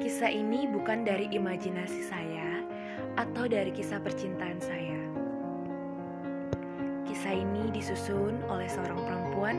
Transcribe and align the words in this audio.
Kisah 0.00 0.32
ini 0.32 0.64
bukan 0.64 1.04
dari 1.04 1.28
imajinasi 1.28 2.08
saya 2.08 2.64
atau 3.20 3.44
dari 3.44 3.68
kisah 3.68 4.00
percintaan 4.00 4.56
saya. 4.56 4.96
Kisah 7.04 7.36
ini 7.36 7.68
disusun 7.68 8.40
oleh 8.48 8.64
seorang 8.64 8.96
perempuan 8.96 9.56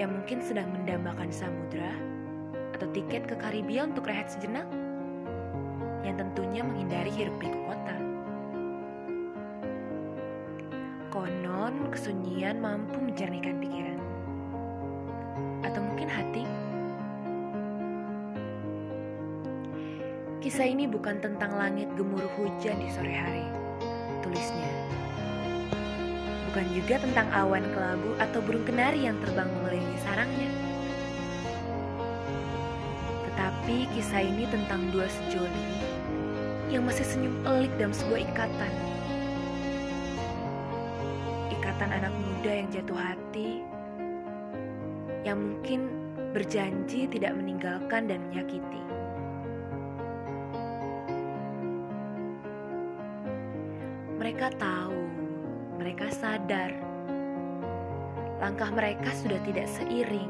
yang 0.00 0.16
mungkin 0.16 0.40
sedang 0.40 0.72
mendambakan 0.72 1.28
samudra 1.28 1.92
atau 2.72 2.88
tiket 2.96 3.28
ke 3.28 3.36
Karibia 3.36 3.84
untuk 3.84 4.08
rehat 4.08 4.32
sejenak 4.32 4.64
yang 6.00 6.16
tentunya 6.16 6.64
menghindari 6.64 7.12
hiruk 7.12 7.36
pikuk 7.36 7.60
kota. 7.68 7.96
Konon 11.12 11.92
kesunyian 11.92 12.56
mampu 12.56 12.96
menjernihkan 12.96 13.60
pikiran. 13.60 14.00
Atau 15.60 15.84
mungkin 15.84 16.08
hati. 16.08 16.59
Kisah 20.40 20.64
ini 20.64 20.88
bukan 20.88 21.20
tentang 21.20 21.52
langit 21.52 21.84
gemuruh 22.00 22.32
hujan 22.40 22.80
di 22.80 22.88
sore 22.88 23.12
hari, 23.12 23.44
tulisnya. 24.24 24.72
Bukan 26.48 26.64
juga 26.72 26.96
tentang 26.96 27.28
awan 27.36 27.60
kelabu 27.76 28.16
atau 28.16 28.40
burung 28.40 28.64
kenari 28.64 29.04
yang 29.04 29.20
terbang 29.20 29.52
mengelilingi 29.52 30.00
sarangnya. 30.00 30.48
Tetapi 33.28 33.84
kisah 33.92 34.24
ini 34.24 34.48
tentang 34.48 34.88
dua 34.96 35.12
sejoli 35.12 35.68
yang 36.72 36.88
masih 36.88 37.04
senyum 37.04 37.36
pelik 37.44 37.68
dalam 37.76 37.92
sebuah 37.92 38.24
ikatan. 38.32 38.72
Ikatan 41.52 41.90
anak 41.92 42.16
muda 42.16 42.64
yang 42.64 42.68
jatuh 42.72 42.96
hati, 42.96 43.60
yang 45.20 45.36
mungkin 45.36 45.92
berjanji 46.32 47.04
tidak 47.12 47.36
meninggalkan 47.36 48.08
dan 48.08 48.24
menyakiti. 48.32 48.99
Mereka 54.20 54.52
tahu, 54.60 55.00
mereka 55.80 56.12
sadar, 56.12 56.76
langkah 58.36 58.68
mereka 58.68 59.16
sudah 59.16 59.40
tidak 59.48 59.64
seiring. 59.64 60.28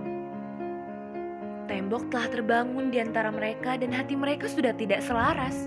Tembok 1.66 2.06
telah 2.06 2.30
terbangun 2.30 2.94
di 2.94 3.02
antara 3.02 3.34
mereka, 3.34 3.74
dan 3.74 3.90
hati 3.90 4.14
mereka 4.14 4.46
sudah 4.46 4.70
tidak 4.78 5.02
selaras. 5.02 5.66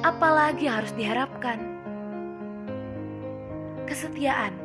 Apalagi 0.00 0.64
harus 0.64 0.96
diharapkan? 0.96 1.60
Kesetiaan. 3.84 4.56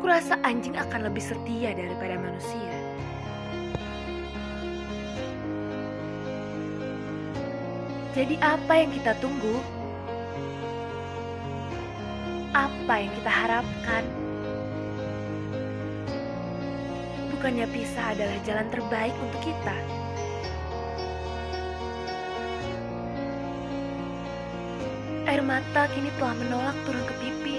Kurasa 0.00 0.40
anjing 0.40 0.72
akan 0.72 1.12
lebih 1.12 1.20
setia 1.20 1.76
daripada 1.76 2.16
manusia. 2.16 2.74
Jadi, 8.16 8.40
apa 8.40 8.72
yang 8.72 8.88
kita 8.88 9.12
tunggu? 9.20 9.81
Apa 12.52 12.94
yang 13.00 13.12
kita 13.16 13.32
harapkan. 13.32 14.04
Bukannya 17.32 17.66
pisah 17.72 18.12
adalah 18.12 18.38
jalan 18.44 18.68
terbaik 18.68 19.16
untuk 19.24 19.40
kita. 19.40 19.76
Air 25.32 25.40
mata 25.40 25.88
kini 25.96 26.12
telah 26.20 26.36
menolak 26.36 26.76
turun 26.84 27.04
ke 27.08 27.14
pipi. 27.24 27.56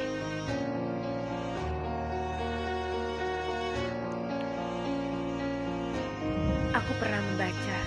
Aku 6.69 6.91
pernah 7.01 7.21
membaca. 7.33 7.79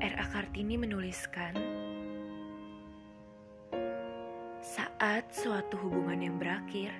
R.A. 0.00 0.24
Kartini 0.32 0.80
menuliskan, 0.80 1.52
saat 5.00 5.32
suatu 5.32 5.80
hubungan 5.80 6.20
yang 6.20 6.36
berakhir, 6.36 6.92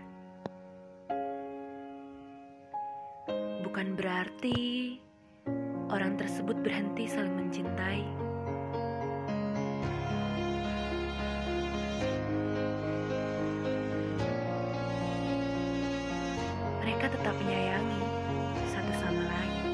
bukan 3.60 3.92
berarti 3.92 4.96
orang 5.92 6.16
tersebut 6.16 6.56
berhenti 6.64 7.04
saling 7.04 7.36
mencintai. 7.36 8.00
Mereka 16.80 17.04
tetap 17.04 17.36
menyayangi 17.36 18.00
satu 18.72 18.92
sama 18.96 19.22
lain. 19.28 19.64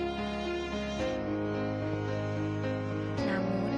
Namun, 3.22 3.70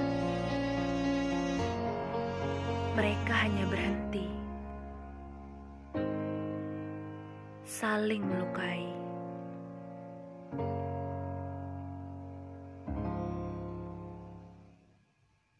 mereka 2.97 3.45
hanya 3.45 3.69
berhenti 3.69 4.38
saling 7.79 8.27
melukai. 8.27 8.83